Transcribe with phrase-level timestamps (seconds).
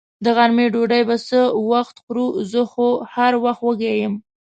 [0.23, 1.39] د غرمې ډوډۍ به څه
[1.71, 4.13] وخت خورو؟ زه خو هر وخت وږې یم.